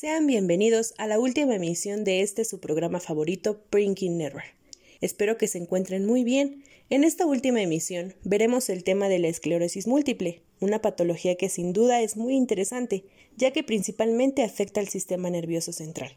[0.00, 4.44] Sean bienvenidos a la última emisión de este su programa favorito, Brinking Never.
[5.00, 6.62] Espero que se encuentren muy bien.
[6.88, 11.72] En esta última emisión veremos el tema de la esclerosis múltiple, una patología que sin
[11.72, 16.14] duda es muy interesante, ya que principalmente afecta al sistema nervioso central.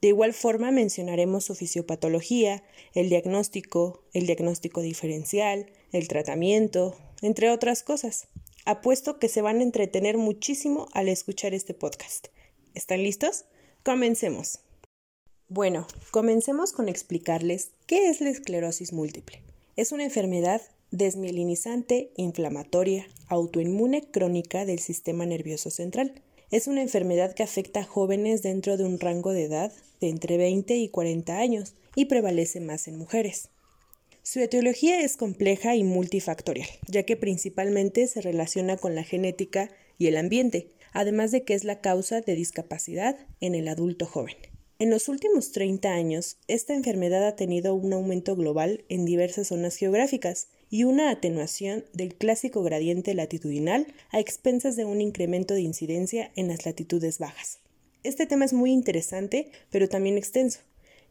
[0.00, 2.62] De igual forma mencionaremos su fisiopatología,
[2.94, 8.28] el diagnóstico, el diagnóstico diferencial, el tratamiento, entre otras cosas.
[8.66, 12.28] Apuesto que se van a entretener muchísimo al escuchar este podcast.
[12.76, 13.46] ¿Están listos?
[13.82, 14.60] Comencemos.
[15.48, 19.40] Bueno, comencemos con explicarles qué es la esclerosis múltiple.
[19.76, 26.20] Es una enfermedad desmielinizante, inflamatoria, autoinmune crónica del sistema nervioso central.
[26.50, 30.36] Es una enfermedad que afecta a jóvenes dentro de un rango de edad de entre
[30.36, 33.48] 20 y 40 años y prevalece más en mujeres.
[34.22, 40.08] Su etiología es compleja y multifactorial, ya que principalmente se relaciona con la genética y
[40.08, 44.34] el ambiente, además de que es la causa de discapacidad en el adulto joven.
[44.78, 49.76] En los últimos 30 años, esta enfermedad ha tenido un aumento global en diversas zonas
[49.76, 56.32] geográficas y una atenuación del clásico gradiente latitudinal a expensas de un incremento de incidencia
[56.34, 57.58] en las latitudes bajas.
[58.02, 60.60] Este tema es muy interesante, pero también extenso.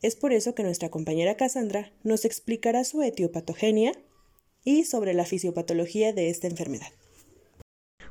[0.01, 3.91] Es por eso que nuestra compañera Cassandra nos explicará su etiopatogenia
[4.63, 6.89] y sobre la fisiopatología de esta enfermedad.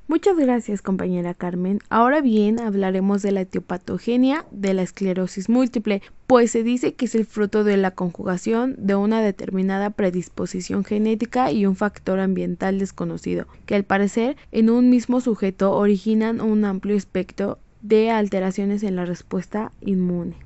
[0.06, 1.78] Muchas gracias, compañera Carmen.
[1.88, 7.14] Ahora bien, hablaremos de la etiopatogenia de la esclerosis múltiple, pues se dice que es
[7.14, 13.46] el fruto de la conjugación de una determinada predisposición genética y un factor ambiental desconocido,
[13.64, 19.06] que al parecer en un mismo sujeto originan un amplio espectro de alteraciones en la
[19.06, 20.36] respuesta inmune.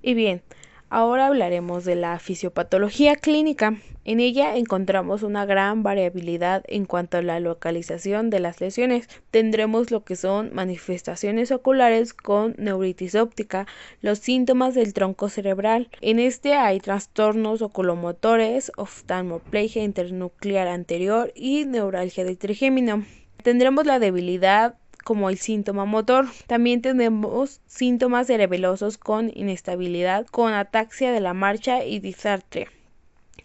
[0.00, 0.42] Y bien,
[0.90, 3.76] Ahora hablaremos de la fisiopatología clínica.
[4.06, 9.06] En ella encontramos una gran variabilidad en cuanto a la localización de las lesiones.
[9.30, 13.66] Tendremos lo que son manifestaciones oculares con neuritis óptica,
[14.00, 15.90] los síntomas del tronco cerebral.
[16.00, 23.04] En este hay trastornos oculomotores, oftalmoplegia internuclear anterior y neuralgia del trigémino.
[23.42, 24.76] Tendremos la debilidad
[25.08, 26.26] como el síntoma motor.
[26.46, 32.68] También tenemos síntomas cerebelosos con inestabilidad, con ataxia de la marcha y disartria.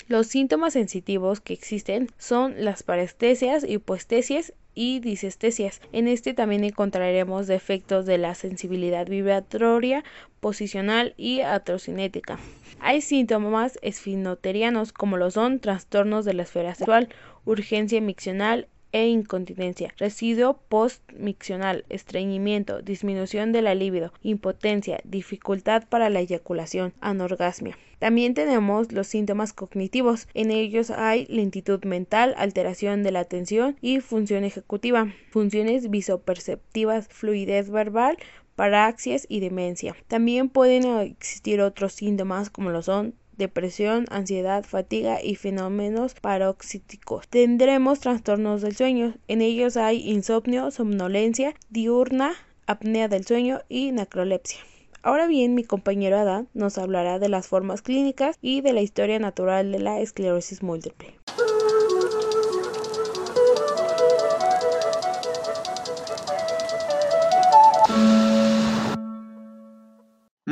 [0.09, 5.79] Los síntomas sensitivos que existen son las parestesias, hipoestesias y disestesias.
[5.93, 10.03] En este también encontraremos defectos de la sensibilidad vibratoria,
[10.41, 12.39] posicional y atrocinética.
[12.81, 17.07] Hay síntomas esfinoterianos como lo son trastornos de la esfera sexual,
[17.45, 26.21] urgencia miccional e incontinencia, residuo postmiccional, estreñimiento, disminución de la libido, impotencia, dificultad para la
[26.21, 27.77] eyaculación, anorgasmia.
[27.99, 30.27] También tenemos los síntomas cognitivos.
[30.33, 37.69] En ellos hay lentitud mental, alteración de la atención y función ejecutiva, funciones visoperceptivas, fluidez
[37.69, 38.17] verbal,
[38.55, 39.95] paraxias y demencia.
[40.07, 47.27] También pueden existir otros síntomas como lo son depresión, ansiedad, fatiga y fenómenos paroxíticos.
[47.27, 49.15] Tendremos trastornos del sueño.
[49.27, 52.33] En ellos hay insomnio, somnolencia diurna,
[52.67, 54.59] apnea del sueño y necrolepsia.
[55.01, 59.19] Ahora bien, mi compañero Adán nos hablará de las formas clínicas y de la historia
[59.19, 61.22] natural de la esclerosis múltiple.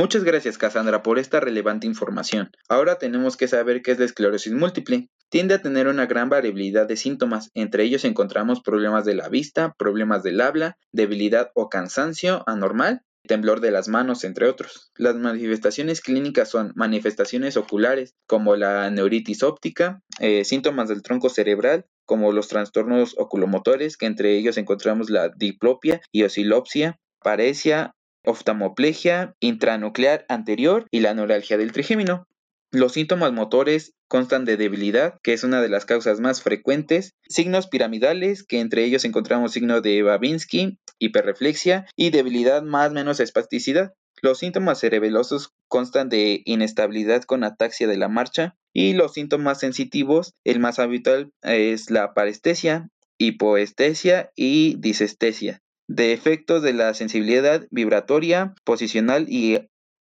[0.02, 2.50] Muchas gracias Cassandra por esta relevante información.
[2.68, 5.10] Ahora tenemos que saber qué es la esclerosis múltiple.
[5.30, 9.76] Tiende a tener una gran variabilidad de síntomas, entre ellos encontramos problemas de la vista,
[9.78, 14.92] problemas del habla, debilidad o cansancio anormal, temblor de las manos, entre otros.
[14.96, 21.86] Las manifestaciones clínicas son manifestaciones oculares, como la neuritis óptica, eh, síntomas del tronco cerebral,
[22.08, 27.94] como los trastornos oculomotores, que entre ellos encontramos la diplopia y oscilopsia, paresia,
[28.24, 32.28] oftalmoplegia intranuclear anterior y la neuralgia del trigémino.
[32.74, 37.68] Los síntomas motores constan de debilidad, que es una de las causas más frecuentes, signos
[37.68, 43.94] piramidales, que entre ellos encontramos signo de Babinski, hiperreflexia y debilidad más menos espasticidad.
[44.22, 50.34] Los síntomas cerebelosos constan de inestabilidad con ataxia de la marcha y los síntomas sensitivos,
[50.46, 58.54] el más habitual es la parestesia, hipoestesia y disestesia de efectos de la sensibilidad vibratoria,
[58.64, 59.60] posicional y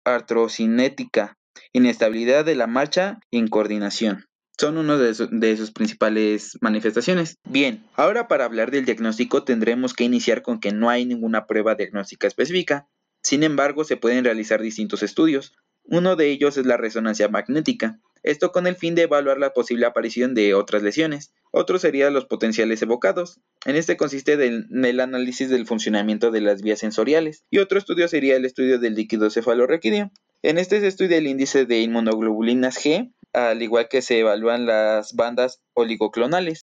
[0.04, 1.36] artrocinética,
[1.75, 4.25] inestabilidad de la marcha incoordinación.
[4.58, 7.36] Son una de, sus principales manifestaciones.
[7.44, 11.75] Bien, ahora para hablar del diagnóstico tendremos que iniciar con que no hay ninguna prueba
[11.75, 12.86] diagnóstica específica.
[13.22, 15.54] Sin embargo, se pueden realizar distintos estudios.
[15.82, 17.98] Uno de ellos es la resonancia magnética.
[18.24, 21.32] Esto con el fin de evaluar la posible aparición de otras lesiones.
[21.52, 23.38] Otro sería los potenciales evocados.
[23.66, 27.44] En este consiste en el análisis del funcionamiento de las vías sensoriales.
[27.50, 30.10] Y otro estudio sería el estudio del líquido cefalorraquídeo.
[30.42, 35.14] En este se estudia el índice de inmunoglobulinas G, al igual que se evalúan las
[35.14, 36.64] bandas oligoclonales.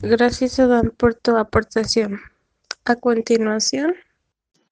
[0.00, 2.20] Gracias, Adán, por tu aportación.
[2.84, 3.94] A continuación,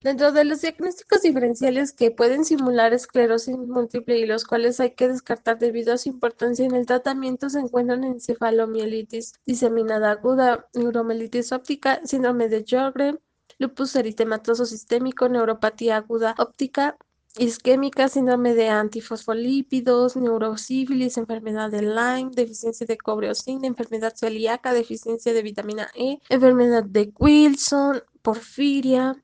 [0.00, 5.08] dentro de los diagnósticos diferenciales que pueden simular esclerosis múltiple y los cuales hay que
[5.08, 12.00] descartar debido a su importancia en el tratamiento se encuentran encefalomielitis diseminada aguda, neuromelitis óptica,
[12.04, 13.20] síndrome de Sjögren,
[13.58, 16.96] lupus eritematoso sistémico, neuropatía aguda óptica,
[17.38, 24.72] isquémica, síndrome de antifosfolípidos, neurosífilis, enfermedad de Lyme, deficiencia de cobre o zinc, enfermedad celíaca,
[24.72, 29.14] deficiencia de vitamina E, enfermedad de Wilson, porfiria,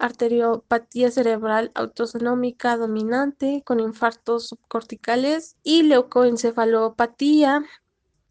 [0.00, 7.64] arteriopatía cerebral autosonómica dominante con infartos subcorticales y leucoencefalopatía,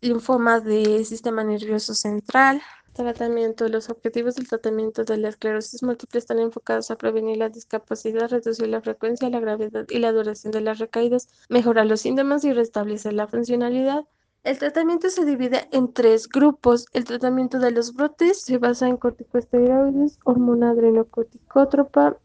[0.01, 2.61] linfoma del sistema nervioso central,
[2.93, 3.69] Tratamiento.
[3.69, 8.67] Los objetivos del tratamiento de la esclerosis múltiple están enfocados a prevenir la discapacidad, reducir
[8.67, 13.13] la frecuencia, la gravedad y la duración de las recaídas, mejorar los síntomas y restablecer
[13.13, 14.03] la funcionalidad.
[14.49, 16.87] El tratamiento se divide en tres grupos.
[16.93, 22.17] El tratamiento de los brotes se basa en corticosteroides, hormona adrenocorticótropa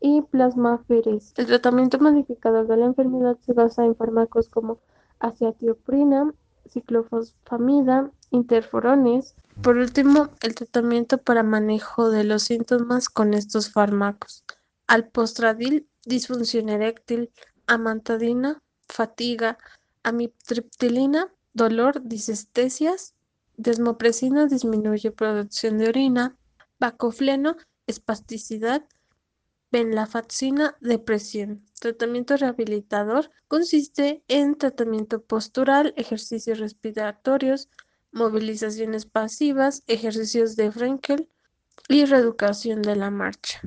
[0.00, 1.34] y plasmaferes.
[1.36, 4.80] El tratamiento modificador de la enfermedad se basa en fármacos como
[5.20, 6.34] aciatioprina,
[6.68, 9.36] ciclofosfamida, interferones.
[9.62, 14.42] Por último, el tratamiento para manejo de los síntomas con estos fármacos:
[14.88, 17.30] alpostradil, disfunción eréctil,
[17.68, 19.58] amantadina, fatiga,
[20.02, 23.14] amitriptilina, dolor, disestesias,
[23.56, 26.36] desmopresina, disminuye producción de orina,
[26.78, 27.56] bacofleno,
[27.86, 28.86] espasticidad,
[29.70, 31.64] venlafaxina, depresión.
[31.80, 37.68] Tratamiento rehabilitador consiste en tratamiento postural, ejercicios respiratorios,
[38.12, 41.28] movilizaciones pasivas, ejercicios de Frenkel
[41.88, 43.60] y reeducación de la marcha.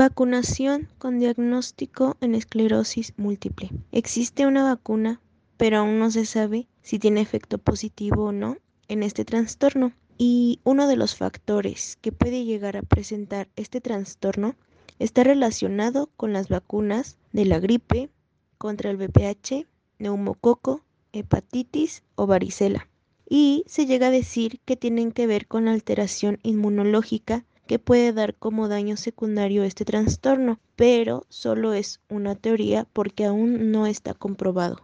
[0.00, 3.68] Vacunación con diagnóstico en esclerosis múltiple.
[3.92, 5.20] Existe una vacuna,
[5.58, 8.56] pero aún no se sabe si tiene efecto positivo o no
[8.88, 9.92] en este trastorno.
[10.16, 14.54] Y uno de los factores que puede llegar a presentar este trastorno
[14.98, 18.08] está relacionado con las vacunas de la gripe,
[18.56, 19.66] contra el VPH,
[19.98, 20.82] neumococo,
[21.12, 22.88] hepatitis o varicela.
[23.28, 28.12] Y se llega a decir que tienen que ver con la alteración inmunológica que puede
[28.12, 34.12] dar como daño secundario este trastorno, pero solo es una teoría porque aún no está
[34.12, 34.80] comprobado.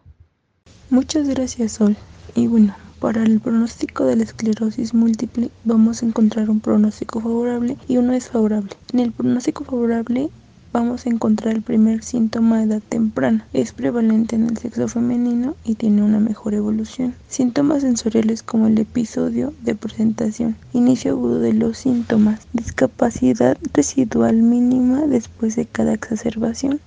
[0.89, 1.97] Muchas gracias, Sol.
[2.37, 7.77] Y bueno, para el pronóstico de la esclerosis múltiple vamos a encontrar un pronóstico favorable
[7.89, 8.71] y uno desfavorable.
[8.93, 10.31] En el pronóstico favorable
[10.77, 13.47] vamos a encontrar el primer síntoma de edad temprana.
[13.55, 17.15] Es prevalente en el sexo femenino y tiene una mejor evolución.
[17.29, 25.07] Síntomas sensoriales como el episodio de presentación, inicio agudo de los síntomas, discapacidad residual mínima
[25.07, 26.79] después de cada exacerbación,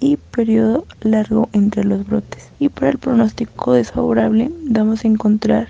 [0.00, 2.48] y periodo largo entre los brotes.
[2.58, 5.68] Y para el pronóstico desfavorable vamos a encontrar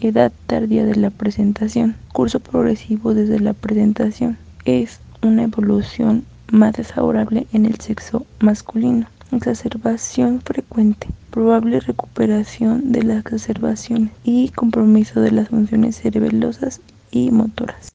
[0.00, 4.38] edad tardía de la presentación, curso progresivo desde la presentación.
[4.64, 9.06] Es una evolución más desfavorable en el sexo masculino.
[9.30, 17.92] Exacerbación frecuente, probable recuperación de las exacerbaciones y compromiso de las funciones cerebelosas y motoras.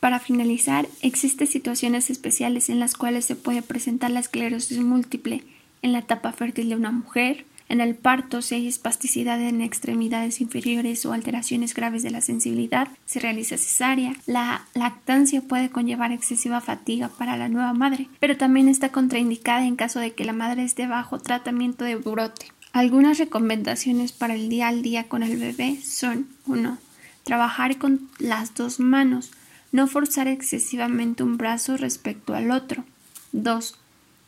[0.00, 5.42] Para finalizar, existen situaciones especiales en las cuales se puede presentar la esclerosis múltiple
[5.82, 10.40] en la etapa fértil de una mujer, en el parto si hay espasticidad en extremidades
[10.40, 14.14] inferiores o alteraciones graves de la sensibilidad, se realiza cesárea.
[14.26, 19.76] La lactancia puede conllevar excesiva fatiga para la nueva madre, pero también está contraindicada en
[19.76, 22.46] caso de que la madre esté bajo tratamiento de brote.
[22.72, 26.78] Algunas recomendaciones para el día al día con el bebé son 1.
[27.24, 29.32] Trabajar con las dos manos
[29.72, 32.84] no forzar excesivamente un brazo respecto al otro.
[33.32, 33.78] 2.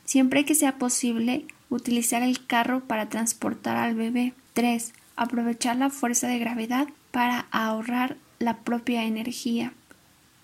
[0.04, 4.34] Siempre que sea posible, utilizar el carro para transportar al bebé.
[4.52, 4.92] 3.
[5.16, 9.72] Aprovechar la fuerza de gravedad para ahorrar la propia energía.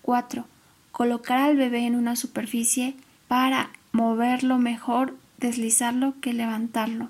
[0.01, 0.45] 4.
[0.91, 2.95] Colocar al bebé en una superficie
[3.27, 7.09] para moverlo mejor, deslizarlo que levantarlo.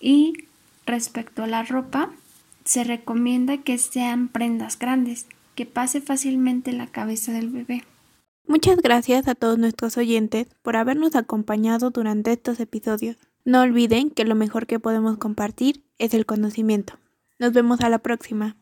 [0.00, 0.34] Y
[0.86, 2.10] respecto a la ropa,
[2.64, 7.84] se recomienda que sean prendas grandes, que pase fácilmente la cabeza del bebé.
[8.46, 13.16] Muchas gracias a todos nuestros oyentes por habernos acompañado durante estos episodios.
[13.44, 16.98] No olviden que lo mejor que podemos compartir es el conocimiento.
[17.38, 18.56] Nos vemos a la próxima.